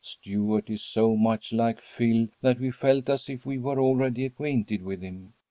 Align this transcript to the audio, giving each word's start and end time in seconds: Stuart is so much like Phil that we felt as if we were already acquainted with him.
Stuart 0.03 0.67
is 0.71 0.81
so 0.81 1.15
much 1.15 1.53
like 1.53 1.79
Phil 1.79 2.27
that 2.41 2.59
we 2.59 2.71
felt 2.71 3.07
as 3.07 3.29
if 3.29 3.45
we 3.45 3.59
were 3.59 3.79
already 3.79 4.25
acquainted 4.25 4.81
with 4.81 5.03
him. 5.03 5.33